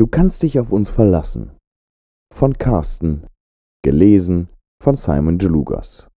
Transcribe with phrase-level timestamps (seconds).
[0.00, 1.58] Du kannst dich auf uns verlassen.
[2.34, 3.26] Von Carsten.
[3.84, 4.48] Gelesen
[4.82, 6.08] von Simon Delugos.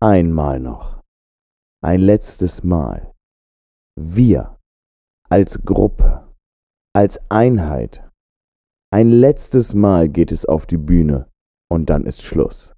[0.00, 1.02] Einmal noch.
[1.82, 3.12] Ein letztes Mal.
[4.00, 4.56] Wir.
[5.28, 6.32] Als Gruppe.
[6.96, 8.08] Als Einheit.
[8.90, 11.28] Ein letztes Mal geht es auf die Bühne
[11.70, 12.72] und dann ist Schluss.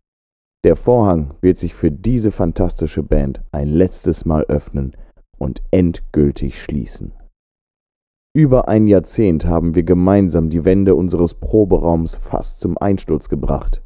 [0.65, 4.97] Der Vorhang wird sich für diese fantastische Band ein letztes Mal öffnen
[5.39, 7.16] und endgültig schließen.
[8.37, 13.83] Über ein Jahrzehnt haben wir gemeinsam die Wände unseres Proberaums fast zum Einsturz gebracht.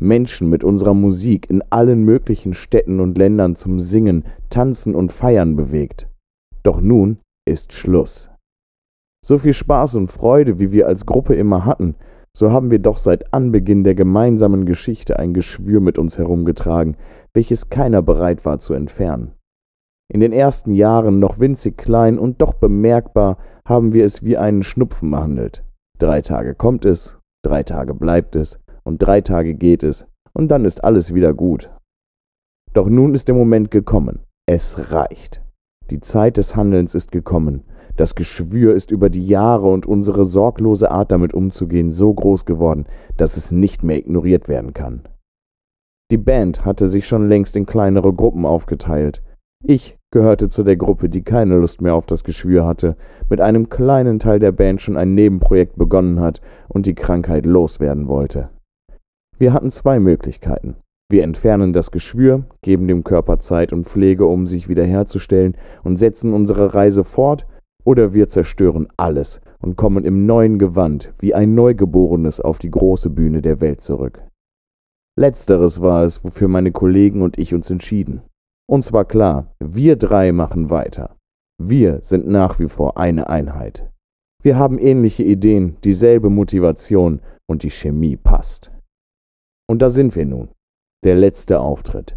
[0.00, 5.56] Menschen mit unserer Musik in allen möglichen Städten und Ländern zum Singen, Tanzen und Feiern
[5.56, 6.08] bewegt.
[6.62, 8.30] Doch nun ist Schluss.
[9.22, 11.94] So viel Spaß und Freude, wie wir als Gruppe immer hatten,
[12.34, 16.96] so haben wir doch seit Anbeginn der gemeinsamen Geschichte ein Geschwür mit uns herumgetragen,
[17.34, 19.32] welches keiner bereit war zu entfernen.
[20.12, 24.62] In den ersten Jahren noch winzig klein und doch bemerkbar haben wir es wie einen
[24.62, 25.64] Schnupfen behandelt.
[25.98, 30.66] Drei Tage kommt es, drei Tage bleibt es und drei Tage geht es und dann
[30.66, 31.70] ist alles wieder gut.
[32.74, 34.20] Doch nun ist der Moment gekommen.
[34.46, 35.40] Es reicht.
[35.90, 37.64] Die Zeit des Handelns ist gekommen.
[37.96, 42.84] Das Geschwür ist über die Jahre und unsere sorglose Art damit umzugehen so groß geworden,
[43.16, 45.08] dass es nicht mehr ignoriert werden kann.
[46.10, 49.22] Die Band hatte sich schon längst in kleinere Gruppen aufgeteilt,
[49.64, 52.96] ich gehörte zu der Gruppe, die keine Lust mehr auf das Geschwür hatte,
[53.28, 58.06] mit einem kleinen Teil der Band schon ein Nebenprojekt begonnen hat und die Krankheit loswerden
[58.06, 58.50] wollte.
[59.38, 60.76] Wir hatten zwei Möglichkeiten.
[61.10, 66.32] Wir entfernen das Geschwür, geben dem Körper Zeit und Pflege, um sich wiederherzustellen und setzen
[66.32, 67.46] unsere Reise fort,
[67.84, 73.10] oder wir zerstören alles und kommen im neuen Gewand wie ein Neugeborenes auf die große
[73.10, 74.22] Bühne der Welt zurück.
[75.18, 78.22] Letzteres war es, wofür meine Kollegen und ich uns entschieden.
[78.68, 81.16] Uns war klar, wir drei machen weiter.
[81.58, 83.90] Wir sind nach wie vor eine Einheit.
[84.42, 88.72] Wir haben ähnliche Ideen, dieselbe Motivation und die Chemie passt.
[89.68, 90.48] Und da sind wir nun.
[91.04, 92.16] Der letzte Auftritt.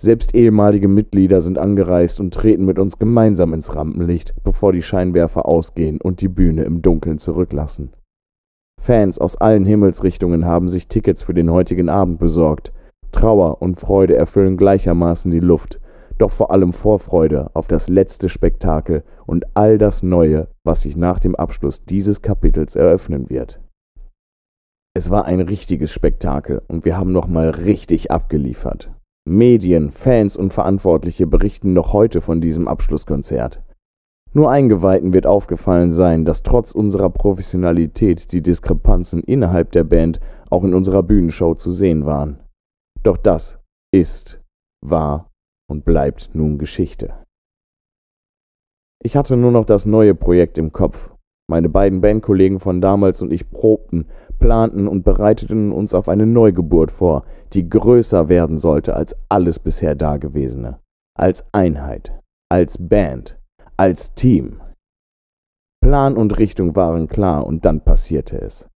[0.00, 5.46] Selbst ehemalige Mitglieder sind angereist und treten mit uns gemeinsam ins Rampenlicht, bevor die Scheinwerfer
[5.46, 7.92] ausgehen und die Bühne im Dunkeln zurücklassen.
[8.80, 12.72] Fans aus allen Himmelsrichtungen haben sich Tickets für den heutigen Abend besorgt,
[13.12, 15.80] Trauer und Freude erfüllen gleichermaßen die Luft,
[16.18, 21.18] doch vor allem Vorfreude auf das letzte Spektakel und all das Neue, was sich nach
[21.18, 23.60] dem Abschluss dieses Kapitels eröffnen wird.
[24.94, 28.90] Es war ein richtiges Spektakel und wir haben nochmal richtig abgeliefert.
[29.24, 33.62] Medien, Fans und Verantwortliche berichten noch heute von diesem Abschlusskonzert.
[34.34, 40.64] Nur Eingeweihten wird aufgefallen sein, dass trotz unserer Professionalität die Diskrepanzen innerhalb der Band auch
[40.64, 42.41] in unserer Bühnenshow zu sehen waren.
[43.02, 43.58] Doch das
[43.92, 44.40] ist,
[44.84, 45.30] war
[45.68, 47.14] und bleibt nun Geschichte.
[49.02, 51.12] Ich hatte nur noch das neue Projekt im Kopf.
[51.50, 54.06] Meine beiden Bandkollegen von damals und ich probten,
[54.38, 59.96] planten und bereiteten uns auf eine Neugeburt vor, die größer werden sollte als alles bisher
[59.96, 60.78] Dagewesene.
[61.18, 63.38] Als Einheit, als Band,
[63.76, 64.60] als Team.
[65.82, 68.68] Plan und Richtung waren klar und dann passierte es.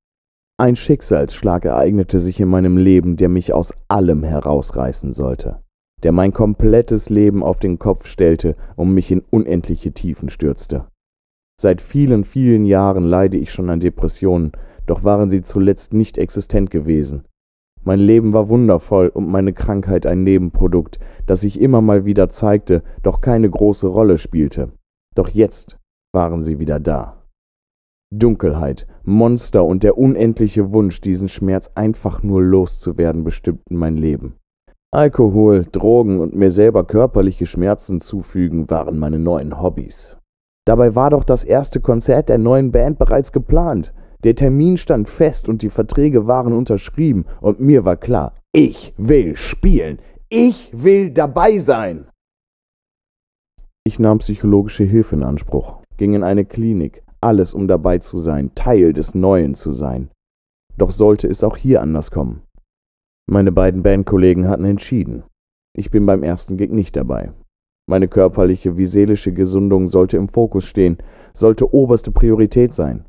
[0.58, 5.62] Ein Schicksalsschlag ereignete sich in meinem Leben, der mich aus allem herausreißen sollte,
[6.02, 10.86] der mein komplettes Leben auf den Kopf stellte und mich in unendliche Tiefen stürzte.
[11.60, 14.52] Seit vielen, vielen Jahren leide ich schon an Depressionen,
[14.86, 17.24] doch waren sie zuletzt nicht existent gewesen.
[17.84, 22.82] Mein Leben war wundervoll und meine Krankheit ein Nebenprodukt, das sich immer mal wieder zeigte,
[23.02, 24.72] doch keine große Rolle spielte.
[25.14, 25.76] Doch jetzt
[26.14, 27.25] waren sie wieder da.
[28.18, 34.36] Dunkelheit, Monster und der unendliche Wunsch, diesen Schmerz einfach nur loszuwerden, bestimmten mein Leben.
[34.92, 40.16] Alkohol, Drogen und mir selber körperliche Schmerzen zufügen waren meine neuen Hobbys.
[40.66, 43.92] Dabei war doch das erste Konzert der neuen Band bereits geplant.
[44.24, 49.36] Der Termin stand fest und die Verträge waren unterschrieben und mir war klar, ich will
[49.36, 49.98] spielen.
[50.28, 52.08] Ich will dabei sein.
[53.84, 58.54] Ich nahm psychologische Hilfe in Anspruch, ging in eine Klinik, alles, um dabei zu sein,
[58.54, 60.10] Teil des Neuen zu sein.
[60.78, 62.42] Doch sollte es auch hier anders kommen.
[63.28, 65.24] Meine beiden Bandkollegen hatten entschieden.
[65.76, 67.32] Ich bin beim ersten Gig nicht dabei.
[67.88, 70.98] Meine körperliche wie seelische Gesundung sollte im Fokus stehen,
[71.34, 73.04] sollte oberste Priorität sein.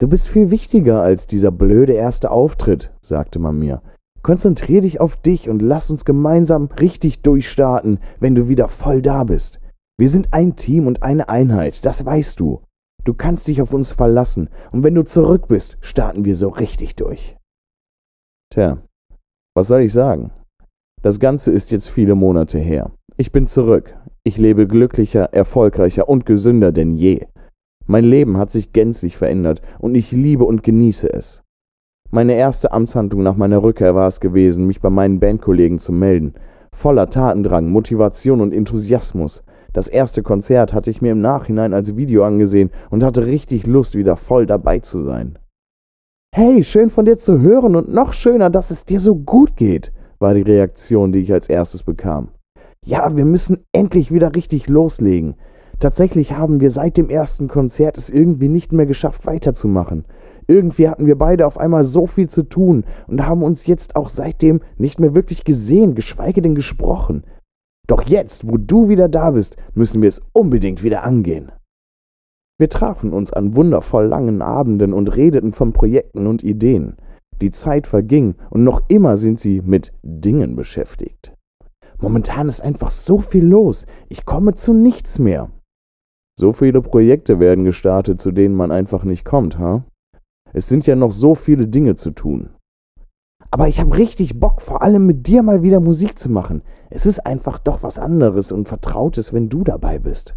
[0.00, 3.82] Du bist viel wichtiger als dieser blöde erste Auftritt, sagte man mir.
[4.22, 9.24] Konzentrier dich auf dich und lass uns gemeinsam richtig durchstarten, wenn du wieder voll da
[9.24, 9.60] bist.
[9.98, 12.62] Wir sind ein Team und eine Einheit, das weißt du.
[13.04, 16.96] Du kannst dich auf uns verlassen, und wenn du zurück bist, starten wir so richtig
[16.96, 17.36] durch.
[18.50, 18.78] Tja,
[19.54, 20.32] was soll ich sagen?
[21.02, 22.90] Das Ganze ist jetzt viele Monate her.
[23.16, 23.94] Ich bin zurück.
[24.24, 27.26] Ich lebe glücklicher, erfolgreicher und gesünder denn je.
[27.86, 31.42] Mein Leben hat sich gänzlich verändert und ich liebe und genieße es.
[32.10, 36.34] Meine erste Amtshandlung nach meiner Rückkehr war es gewesen, mich bei meinen Bandkollegen zu melden.
[36.74, 39.44] Voller Tatendrang, Motivation und Enthusiasmus.
[39.74, 43.96] Das erste Konzert hatte ich mir im Nachhinein als Video angesehen und hatte richtig Lust,
[43.96, 45.36] wieder voll dabei zu sein.
[46.32, 49.92] Hey, schön von dir zu hören und noch schöner, dass es dir so gut geht,
[50.20, 52.28] war die Reaktion, die ich als erstes bekam.
[52.86, 55.34] Ja, wir müssen endlich wieder richtig loslegen.
[55.80, 60.04] Tatsächlich haben wir seit dem ersten Konzert es irgendwie nicht mehr geschafft, weiterzumachen.
[60.46, 64.08] Irgendwie hatten wir beide auf einmal so viel zu tun und haben uns jetzt auch
[64.08, 67.24] seitdem nicht mehr wirklich gesehen, geschweige denn gesprochen.
[67.86, 71.52] Doch jetzt, wo du wieder da bist, müssen wir es unbedingt wieder angehen.
[72.58, 76.96] Wir trafen uns an wundervoll langen Abenden und redeten von Projekten und Ideen.
[77.40, 81.32] Die Zeit verging und noch immer sind sie mit Dingen beschäftigt.
[82.00, 85.50] Momentan ist einfach so viel los, ich komme zu nichts mehr.
[86.38, 89.84] So viele Projekte werden gestartet, zu denen man einfach nicht kommt, ha?
[90.52, 92.50] Es sind ja noch so viele Dinge zu tun.
[93.54, 96.62] Aber ich habe richtig Bock, vor allem mit dir mal wieder Musik zu machen.
[96.90, 100.34] Es ist einfach doch was anderes und Vertrautes, wenn du dabei bist.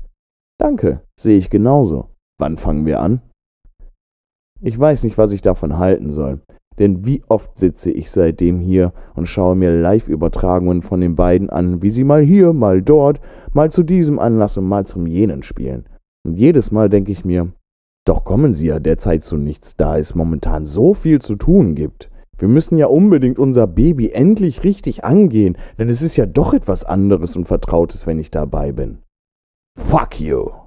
[0.60, 2.10] Danke, sehe ich genauso.
[2.40, 3.24] Wann fangen wir an?
[4.62, 6.42] Ich weiß nicht, was ich davon halten soll.
[6.78, 11.82] Denn wie oft sitze ich seitdem hier und schaue mir Live-Übertragungen von den beiden an,
[11.82, 13.20] wie sie mal hier, mal dort,
[13.52, 15.90] mal zu diesem Anlass und mal zum jenen spielen.
[16.24, 17.52] Und jedes Mal denke ich mir,
[18.06, 22.12] doch kommen sie ja derzeit zu nichts, da es momentan so viel zu tun gibt.
[22.38, 26.84] Wir müssen ja unbedingt unser Baby endlich richtig angehen, denn es ist ja doch etwas
[26.84, 29.00] anderes und Vertrautes, wenn ich dabei bin.
[29.78, 30.67] Fuck you!